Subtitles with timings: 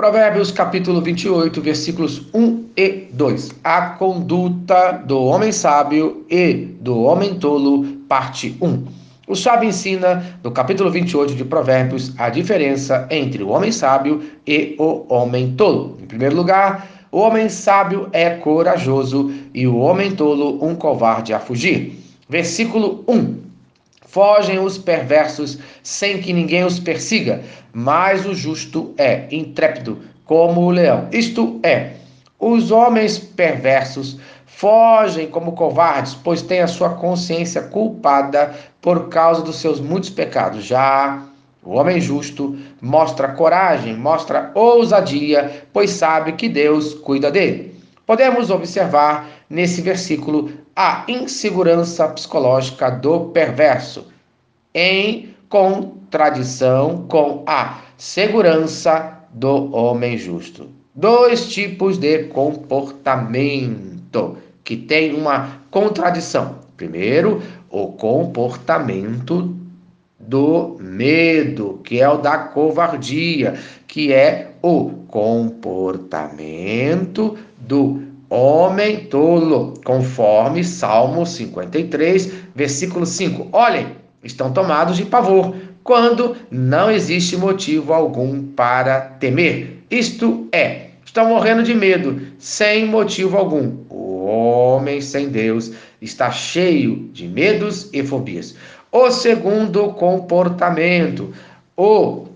[0.00, 3.50] Provérbios capítulo 28, versículos 1 e 2.
[3.62, 8.86] A conduta do homem sábio e do homem tolo, parte 1.
[9.28, 14.74] O sábio ensina, no capítulo 28 de Provérbios, a diferença entre o homem sábio e
[14.78, 15.98] o homem tolo.
[16.02, 21.38] Em primeiro lugar, o homem sábio é corajoso e o homem tolo um covarde a
[21.38, 22.02] fugir.
[22.26, 23.49] Versículo 1.
[24.10, 30.70] Fogem os perversos sem que ninguém os persiga, mas o justo é intrépido como o
[30.70, 31.08] leão.
[31.12, 31.92] Isto é,
[32.36, 39.56] os homens perversos fogem como covardes, pois têm a sua consciência culpada por causa dos
[39.56, 40.64] seus muitos pecados.
[40.64, 41.22] Já
[41.62, 47.76] o homem justo mostra coragem, mostra ousadia, pois sabe que Deus cuida dele.
[48.04, 54.06] Podemos observar nesse versículo a insegurança psicológica do perverso,
[54.72, 60.68] em contradição com a segurança do homem justo.
[60.94, 66.60] Dois tipos de comportamento que tem uma contradição.
[66.76, 69.56] Primeiro, o comportamento
[70.18, 73.54] do medo, que é o da covardia,
[73.86, 83.48] que é o comportamento do homem tolo, conforme Salmo 53, versículo 5.
[83.52, 83.88] Olhem,
[84.22, 89.82] estão tomados de pavor, quando não existe motivo algum para temer.
[89.90, 93.78] Isto é, estão morrendo de medo, sem motivo algum.
[93.88, 98.54] O homem sem Deus está cheio de medos e fobias.
[98.92, 101.32] O segundo comportamento,
[101.76, 102.26] o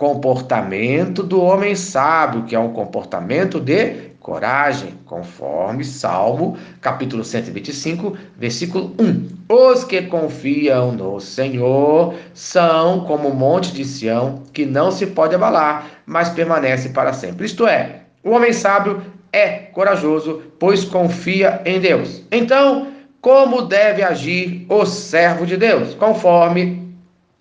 [0.00, 8.94] comportamento do homem sábio, que é um comportamento de coragem, conforme Salmo, capítulo 125, versículo
[8.98, 9.28] 1.
[9.46, 15.34] Os que confiam no Senhor são como o monte de Sião, que não se pode
[15.34, 17.44] abalar, mas permanece para sempre.
[17.44, 19.02] Isto é, o homem sábio
[19.34, 22.22] é corajoso, pois confia em Deus.
[22.32, 22.86] Então,
[23.20, 25.92] como deve agir o servo de Deus?
[25.92, 26.79] Conforme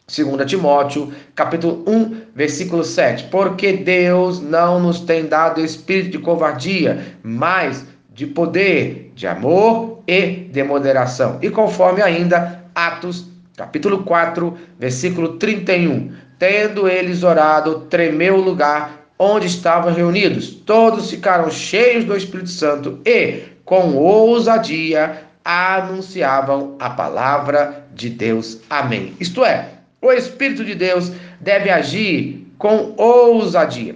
[0.09, 3.25] 2 Timóteo, capítulo 1, versículo 7.
[3.25, 10.49] Porque Deus não nos tem dado espírito de covardia, mas de poder, de amor e
[10.51, 11.37] de moderação.
[11.41, 16.11] E conforme ainda Atos, capítulo 4, versículo 31.
[16.39, 20.49] Tendo eles orado, tremeu o lugar onde estavam reunidos.
[20.49, 28.59] Todos ficaram cheios do Espírito Santo e, com ousadia, anunciavam a palavra de Deus.
[28.69, 29.13] Amém.
[29.19, 33.95] Isto é, o Espírito de Deus deve agir com ousadia.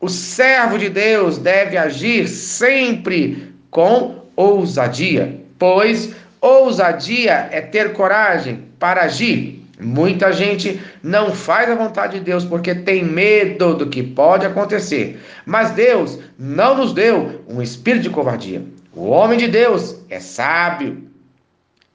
[0.00, 9.02] O servo de Deus deve agir sempre com ousadia, pois ousadia é ter coragem para
[9.02, 9.64] agir.
[9.80, 15.20] Muita gente não faz a vontade de Deus porque tem medo do que pode acontecer.
[15.44, 18.62] Mas Deus não nos deu um espírito de covardia.
[18.92, 21.02] O homem de Deus é sábio,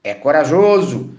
[0.04, 1.12] é corajoso,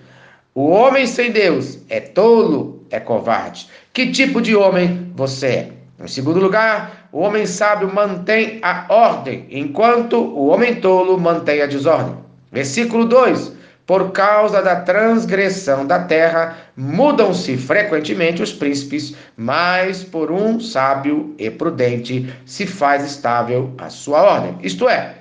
[0.54, 3.68] o homem sem Deus é tolo, é covarde.
[3.92, 5.72] Que tipo de homem você é?
[6.02, 11.66] Em segundo lugar, o homem sábio mantém a ordem, enquanto o homem tolo mantém a
[11.66, 12.16] desordem.
[12.50, 13.52] Versículo 2:
[13.86, 21.50] Por causa da transgressão da terra, mudam-se frequentemente os príncipes, mas por um sábio e
[21.50, 24.56] prudente se faz estável a sua ordem.
[24.62, 25.14] Isto é,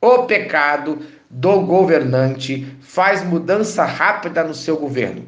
[0.00, 0.98] o pecado
[1.34, 5.26] do governante faz mudança rápida no seu governo.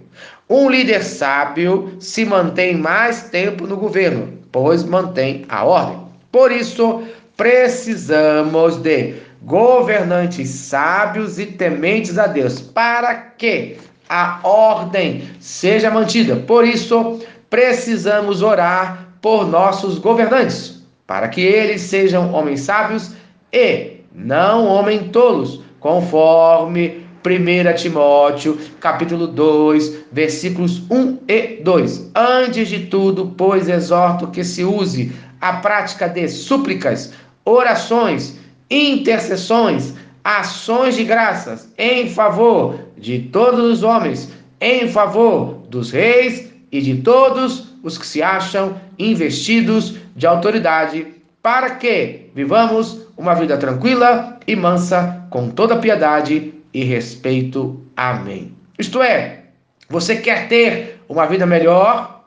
[0.48, 5.98] Um líder sábio se mantém mais tempo no governo, pois mantém a ordem.
[6.30, 7.02] Por isso,
[7.36, 13.76] precisamos de governantes sábios e tementes a Deus, para que
[14.08, 16.36] a ordem seja mantida.
[16.36, 23.10] Por isso, precisamos orar por nossos governantes, para que eles sejam homens sábios
[23.52, 32.12] e não homens tolos conforme 1 Timóteo, capítulo 2, versículos 1 e 2.
[32.14, 37.12] Antes de tudo, pois exorto que se use a prática de súplicas,
[37.44, 38.38] orações,
[38.70, 44.30] intercessões, ações de graças em favor de todos os homens,
[44.60, 51.06] em favor dos reis e de todos os que se acham investidos de autoridade,
[51.46, 57.86] para que vivamos uma vida tranquila e mansa, com toda piedade e respeito.
[57.96, 58.52] Amém.
[58.76, 59.44] Isto é,
[59.88, 62.24] você quer ter uma vida melhor?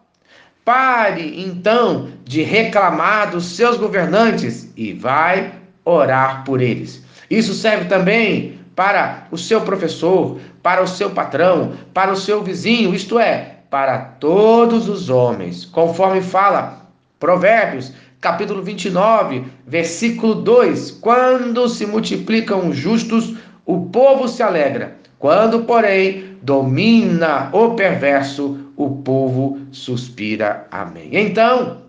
[0.64, 5.52] Pare então de reclamar dos seus governantes e vai
[5.84, 7.04] orar por eles.
[7.30, 12.96] Isso serve também para o seu professor, para o seu patrão, para o seu vizinho,
[12.96, 16.89] isto é, para todos os homens, conforme fala
[17.20, 23.36] Provérbios capítulo 29, versículo 2: Quando se multiplicam justos,
[23.66, 24.98] o povo se alegra.
[25.18, 30.66] Quando, porém, domina o perverso, o povo suspira.
[30.72, 31.10] Amém.
[31.12, 31.82] Então,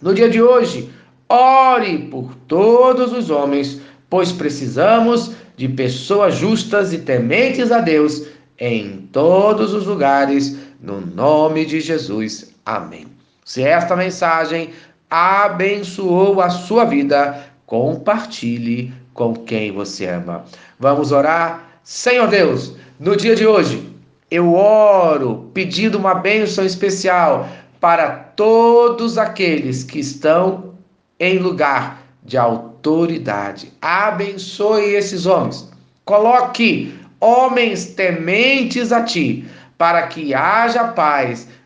[0.00, 0.88] no dia de hoje,
[1.28, 8.26] ore por todos os homens, pois precisamos de pessoas justas e tementes a Deus
[8.58, 12.54] em todos os lugares, no nome de Jesus.
[12.64, 13.19] Amém.
[13.44, 14.70] Se esta mensagem
[15.08, 20.44] abençoou a sua vida, compartilhe com quem você ama.
[20.78, 21.80] Vamos orar?
[21.82, 23.90] Senhor Deus, no dia de hoje,
[24.30, 27.48] eu oro pedindo uma bênção especial
[27.80, 30.74] para todos aqueles que estão
[31.18, 33.72] em lugar de autoridade.
[33.80, 35.70] Abençoe esses homens.
[36.04, 39.44] Coloque homens tementes a ti,
[39.76, 41.48] para que haja paz